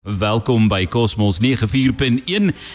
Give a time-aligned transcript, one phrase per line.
[0.00, 2.24] Welkom by Cosmos 94.1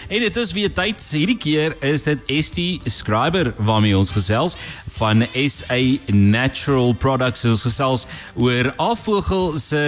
[0.07, 1.01] en dit is weer tyd.
[1.09, 4.53] Hierdie keer is dit ST Scriber waarmee ons gesels
[4.99, 5.79] van SA
[6.13, 7.41] Natural Products.
[7.49, 8.05] Ons gesels
[8.37, 9.87] oor afvogel se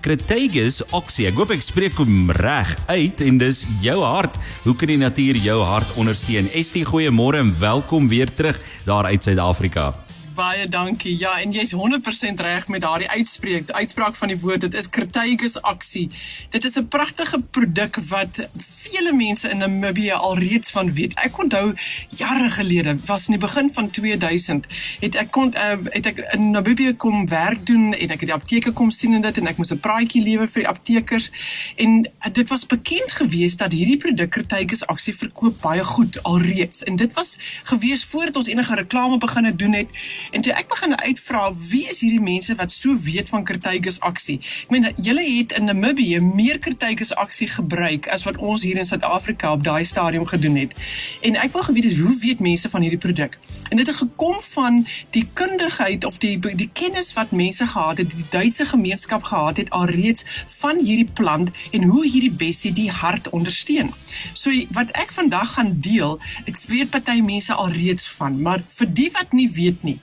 [0.00, 1.28] Crataegus oxy.
[1.28, 4.40] Ek hoop ek spreek hom reg uit en dis jou hart.
[4.64, 6.48] Hoe kan die natuur jou hart ondersteun?
[6.48, 8.56] ST, goeiemôre en welkom weer terug
[8.88, 9.90] daar uit Suid-Afrika.
[10.34, 11.16] Baie dankie.
[11.18, 13.70] Ja, en jy's 100% reg met daardie uitspreek.
[13.70, 16.10] Uitspraak van die woord, dit is Crataegus aksie.
[16.50, 18.48] Dit is 'n pragtige produk wat
[18.82, 21.14] vele mense in Namibië alreeds van weet.
[21.24, 21.74] Ek onthou
[22.08, 24.66] jare gelede, was in die begin van 2000,
[25.00, 28.36] het ek kon uh, het ek in Namibië kom werk doen en ek het die
[28.36, 31.30] apteke kom sien en dit en ek moes 'n praatjie lewer vir die aptekers
[31.76, 36.82] en dit was bekend geweest dat hierdie produk Crataegus aksie verkoop baie goed alreeds.
[36.82, 37.38] En dit was
[37.68, 39.88] gewees voordat ons enige reklame begin doen het.
[40.30, 44.40] En toe ek begin uitvra wie is hierdie mense wat so weet van Kertuigus aksie.
[44.64, 49.52] Ek meen julle het in Namibië meer Kertuigus aksie gebruik as wat ons in Suid-Afrika
[49.52, 50.74] op daai stadium gedoen het.
[51.20, 53.38] En ek wil geweet hoe weet mense van hierdie produk?
[53.68, 58.10] En dit het gekom van die kundigheid of die die kennis wat mense gehad het,
[58.10, 60.24] die Duitse gemeenskap gehad het alreeds
[60.58, 63.92] van hierdie plant en hoe hierdie bessie die hart ondersteun.
[64.32, 69.10] So wat ek vandag gaan deel, ek weet party mense alreeds van, maar vir die
[69.12, 69.98] wat nie weet nie,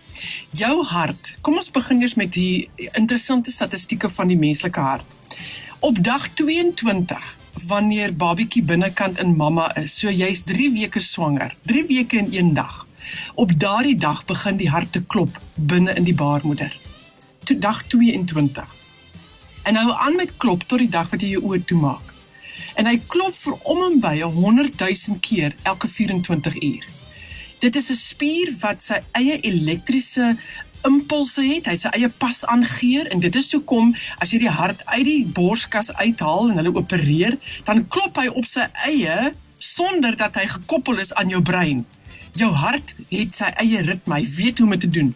[0.56, 1.36] Jou hart.
[1.42, 5.18] Kom ons begin eers met die interessante statistieke van die menslike hart.
[5.80, 7.36] Op dag 22
[7.68, 12.54] wanneer babietjie binnekant in mamma is, so jy's 3 weke swanger, 3 weke en 1
[12.54, 12.86] dag.
[13.36, 16.74] Op daardie dag begin die hart te klop binne in die baarmoeder.
[17.44, 18.76] Toe dag 22.
[19.64, 22.14] En hou aan met klop tot die dag wat jy jou oë toemaak.
[22.76, 26.88] En hy klop vir om en by 100 000 keer elke 24 uur.
[27.60, 30.38] Dit is 'n spier wat sy eie elektriese
[30.88, 34.82] impulse het, hy sy eie pas aangee en dit is hoekom as jy die hart
[34.94, 40.40] uit die borskas uithaal en hulle opereer, dan klop hy op sy eie sonder dat
[40.40, 41.84] hy gekoppel is aan jou brein.
[42.38, 45.08] Jou hart het sy eie ritme, hy weet hoe om dit te doen.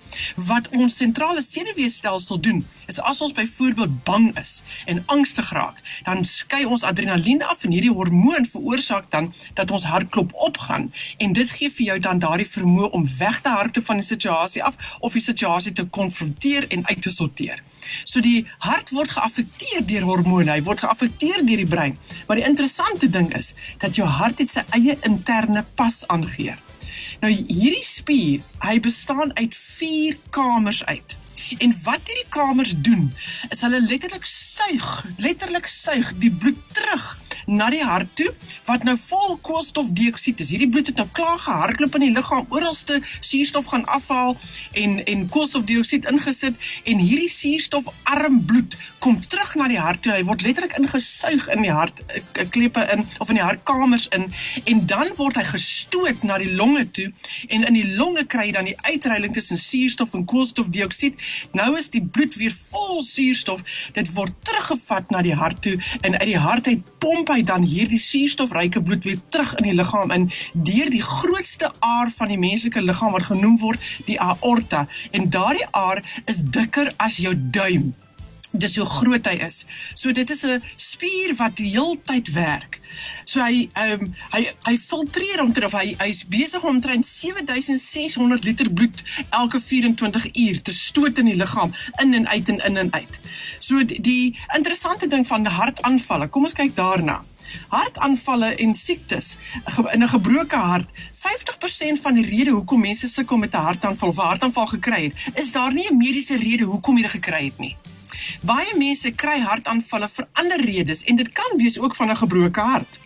[0.50, 4.54] Wat ons sentrale senuweestelsel doen, is as ons byvoorbeeld bang is
[4.90, 9.86] en angstig raak, dan skei ons adrenalien af en hierdie hormoon veroorsaak dan dat ons
[9.92, 14.02] hartklop opgaan en dit gee vir jou dan daardie vermoë om weg te hardloop van
[14.02, 17.62] die situasie af of die situasie te konfronteer en uit te sorteer.
[18.04, 21.98] So die hart word geaffekteer deur hormone, hy word geaffekteer deur die brein.
[22.28, 23.54] Maar die interessante ding is
[23.84, 26.56] dat jou hart het sy eie interne pas aangee.
[27.24, 31.14] Nou hierdie spier, hy bestaan uit 4 kamers uit.
[31.64, 33.14] En wat hierdie kamers doen,
[33.48, 34.90] is hulle letterlik suig,
[35.24, 37.06] letterlik suig die bloed terug
[37.46, 38.32] na die hart toe
[38.68, 40.52] wat nou vol koolstofdioksied is.
[40.54, 44.38] Hierdie bloed het nou klaar gehardloop in die liggaam, oralste suurstof gaan afhaal
[44.80, 50.14] en en koolstofdioksied ingesit en hierdie suurstofarm bloed kom terug na die hart toe.
[50.16, 54.30] Hy word letterlik ingesuig in die hartklepe in of in die hartkamers in
[54.70, 57.10] en dan word hy gestoot na die longe toe
[57.50, 61.20] en in die longe kry jy dan die uitreiling tussen suurstof en koolstofdioksied.
[61.58, 63.64] Nou is die bloed weer vol suurstof.
[63.98, 67.66] Dit word teruggevat na die hart toe en uit die hart uit pomp hy dan
[67.68, 72.40] hierdie suurstofryke bloed weer terug in die liggaam in deur die grootste aar van die
[72.40, 74.86] menslike liggaam wat genoem word die aorta.
[75.12, 77.92] En daardie aar is dikker as jou duim
[78.54, 79.66] dis hoe groot hy is.
[79.98, 82.80] So dit is 'n spier wat die heeltyd werk.
[83.26, 88.44] So hy ehm um, hy hy filtreer omtrent of hy hy's besig om omtrent 7600
[88.44, 92.78] liter bloed elke 24 uur te stoot in die liggaam in en uit en in
[92.78, 93.20] en uit.
[93.60, 97.24] So die, die interessante ding van hartaanvalle, kom ons kyk daarna.
[97.70, 99.38] Hartaanvalle en siektes
[99.92, 100.90] in 'n gebroke hart.
[101.24, 105.38] 50% van die rede hoekom mense sukkel met 'n hartaanval of 'n hartaanval gekry het,
[105.42, 107.76] is daar nie 'n mediese rede hoekom jy dit gekry het nie.
[108.42, 112.62] Baie mense kry hartaanvalle vir ander redes en dit kan wees ook van 'n gebroke
[112.62, 113.00] hart.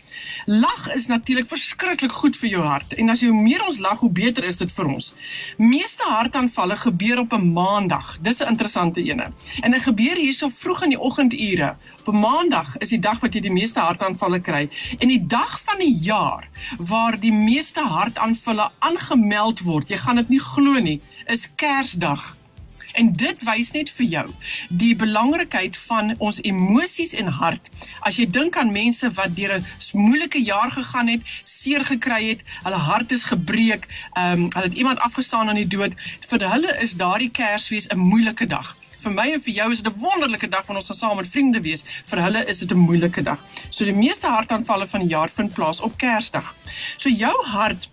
[0.46, 4.12] Lag is natuurlik verskriklik goed vir jou hart en as jy meer ons lag, hoe
[4.12, 5.14] beter is dit vir ons.
[5.58, 8.18] Meeste hartaanvalle gebeur op 'n maandag.
[8.22, 9.32] Dis 'n interessante ene.
[9.62, 11.76] En dit gebeur hierso vroeg in die oggendure.
[12.06, 14.70] Op 'n maandag is die dag wat jy die meeste hartaanvalle kry
[15.00, 16.48] en die dag van die jaar
[16.78, 19.90] waar die meeste hartaanvalle aangemeld word.
[19.90, 22.38] Jy gaan dit nie glo nie, is Kersdag.
[22.98, 24.26] En dit wys net vir jou
[24.70, 27.70] die belangrikheid van ons emosies en hart.
[28.02, 32.42] As jy dink aan mense wat deur 'n moeilike jaar gegaan het, seer gekry het,
[32.64, 35.94] hulle hart is gebreek, ehm um, hulle het iemand afgestaan aan die dood,
[36.30, 38.76] vir hulle is daardie Kersfees 'n moeilike dag.
[39.00, 41.62] Vir my en vir jou is dit 'n wonderlike dag wanneer ons saam met vriende
[41.62, 41.84] wees.
[42.06, 43.40] Vir hulle is dit 'n moeilike dag.
[43.70, 46.56] So die meeste hartaanvalle van die jaar vind plaas op Kersdag.
[46.98, 47.90] So jou hart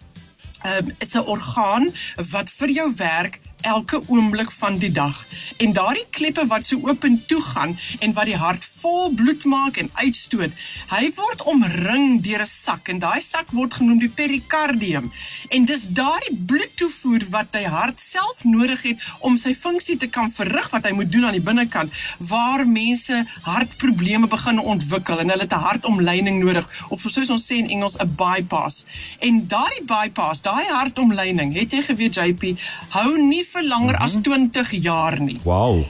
[0.64, 1.92] um, is 'n orgaan
[2.30, 5.24] wat vir jou werk elke oomblik van die dag.
[5.56, 9.44] En daardie kleppe wat so oop en toe gaan en wat die hart vol bloed
[9.48, 10.52] maak en uitstoot.
[10.92, 15.10] Hy word omring deur 'n sak en daai sak word genoem die perikardium.
[15.48, 20.32] En dis daardie bloedtoevoer wat hy hart self nodig het om sy funksie te kan
[20.32, 25.46] verrig wat hy moet doen aan die binnekant waar mense hartprobleme begin ontwikkel en hulle
[25.46, 28.84] het 'n hartomleining nodig of soos ons sê in Engels 'n bypass.
[29.18, 32.56] En daai bypass, daai hartomleining, het jy geweet JP,
[32.88, 35.40] hou nie vir langer as 20 jaar nie.
[35.44, 35.84] Wow.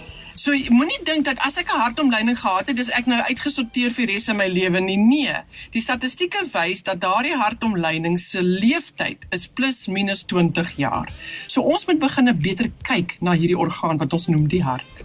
[0.45, 4.07] So moenie dink dat as ek 'n hartomleiding gehad het, dis ek nou uitgesorteer vir
[4.07, 4.97] die res van my lewe nie.
[4.97, 5.37] Nee.
[5.73, 11.09] Die statistieke wys dat daardie hartomleiding se leeftyd is plus minus 20 jaar.
[11.47, 15.05] So ons moet begin 'n beter kyk na hierdie orgaan wat ons noem die hart.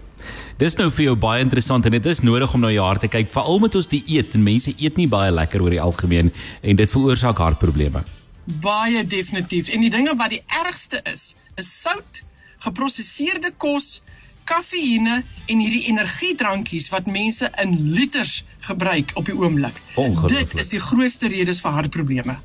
[0.57, 3.07] Dis nou vir jou baie interessant en dit is nodig om na jou hart te
[3.07, 6.75] kyk, veral met ons dieet en mense eet nie baie lekker oor die algemeen en
[6.75, 8.03] dit veroorsaak hartprobleme.
[8.43, 9.69] Baie definitief.
[9.69, 12.21] En die dinge wat die ergste is, is sout,
[12.59, 14.01] geprosesseerde kos,
[14.49, 19.77] kafeïne en hierdie energiedrankies wat mense in liters gebruik op die oomblik.
[20.27, 22.35] Dit is die grootste redes vir hartprobleme.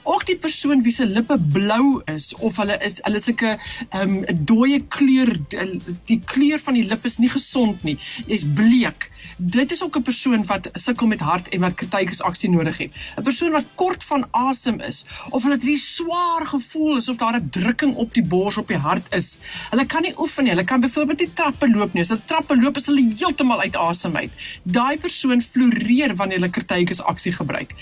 [0.02, 4.44] Ook die persoon wie se lippe blou is of hulle is hulle sulke 'n um,
[4.44, 5.32] dooie kleur
[6.06, 7.98] die kleur van die lip is nie gesond nie.
[8.26, 9.10] Jy's bleek.
[9.38, 12.92] Dit is ook 'n persoon wat sukkel met hart en wat kritikus aksie nodig het.
[13.16, 17.36] 'n Persoon wat kort van asem is of hulle het 'n swaar gevoel asof daar
[17.36, 19.38] 'n drukking op die bors op die hart is.
[19.70, 20.52] Hulle kan nie oefen nie.
[20.52, 22.02] Hulle kan byvoorbeeld nie trappe loop nie.
[22.02, 24.30] As hulle trappe loop is hulle heeltemal uit asem uit.
[24.62, 27.74] Daai persoon floreer wanneer hulle kritikus aksie gebruik.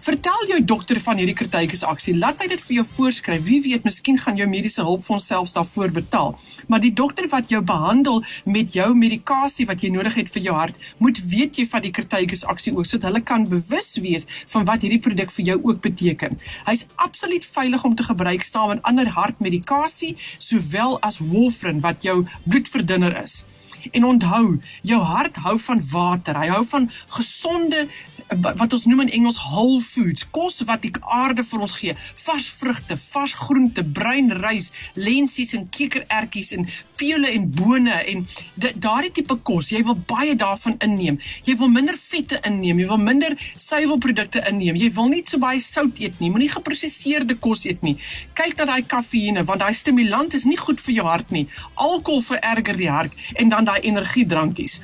[0.00, 2.16] Vertel jou dokter van hierdie kritikus aksie.
[2.16, 3.44] Laat hy dit vir jou voorskryf.
[3.44, 6.38] Wie weet, miskien gaan jou mediese hulpfonds selfs daarvoor betaal.
[6.66, 10.56] Maar die dokter wat jou behandel met jou medikasie wat jy nodig het vir jou
[10.56, 14.64] hart, moet weet jy van die kritikus aksie ook sodat hulle kan bewus wees van
[14.64, 16.38] wat hierdie produk vir jou ook beteken.
[16.66, 22.26] Hy's absoluut veilig om te gebruik saam met ander hartmedikasie sowel as warfarin wat jou
[22.44, 23.44] bloedverdunner is.
[23.90, 26.36] En onthou, jou hart hou van water.
[26.36, 27.88] Hy hou van gesonde
[28.28, 31.94] wat ons noem in Engels whole foods, kos wat die aarde vir ons gee.
[32.26, 36.68] Vars vrugte, vars groente, bruin rys, lensies en kikkerertjies en
[36.98, 38.26] peule en bone en
[38.58, 39.70] daardie tipe kos.
[39.72, 41.20] Jy wil baie daarvan inneem.
[41.46, 44.76] Jy wil minder vette inneem, jy wil minder suiwelprodukte inneem.
[44.76, 46.32] Jy wil nie so baie sout eet nie.
[46.34, 47.96] Moenie geprosesseerde kos eet nie.
[48.38, 51.46] Kyk na daai kafeïne want daai stimulant is nie goed vir jou hart nie.
[51.78, 54.80] Alkohol vererger die hart en dan daai energiedrankies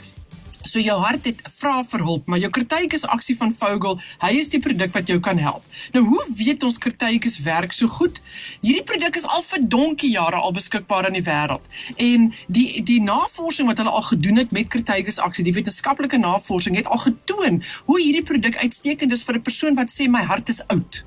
[0.64, 4.48] So jou hart het vra vir hulp, maar jou Crataegus aksie van Vogel, hy is
[4.52, 5.64] die produk wat jou kan help.
[5.92, 8.20] Nou hoe weet ons Crataegus werk so goed?
[8.62, 11.64] Hierdie produk is al vir donkie jare al beskikbaar in die wêreld.
[12.00, 16.80] En die die navorsing wat hulle al gedoen het met Crataegus aksie, die wetenskaplike navorsing
[16.80, 20.48] het al getoon hoe hierdie produk uitstekend is vir 'n persoon wat sê my hart
[20.48, 21.04] is oud.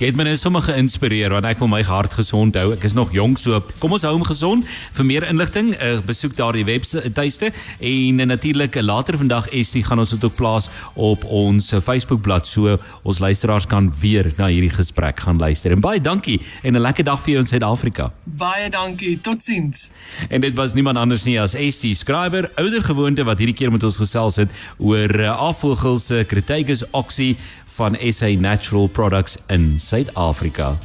[0.00, 2.72] Jy het my nou sommer geïnspireer want ek wil my hart gesond hou.
[2.74, 3.60] Ek is nog jonk so.
[3.82, 4.66] Kom ons hou hom gesond.
[4.96, 10.02] Vir meer inligting, uh, besoek daardie webtuiste en uh, natuurlik uh, later vandag Estie gaan
[10.02, 15.20] ons dit ook plaas op ons Facebookblad so ons luisteraars kan weer na hierdie gesprek
[15.26, 15.74] gaan luister.
[15.74, 18.12] En baie dankie en 'n lekker dag vir jou in Suid-Afrika.
[18.24, 19.20] Baie dankie.
[19.20, 19.90] Totsiens.
[20.28, 23.84] En dit was niemand anders nie as Estie Skrywer, ouer gewoonte wat hierdie keer met
[23.84, 27.36] ons gesels het oor uh, afvogels se uh, Crataegus oxy
[27.74, 30.78] van SA Natural Products in Suid-Afrika.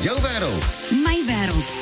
[0.00, 1.81] Jou wêreld, my wêreld.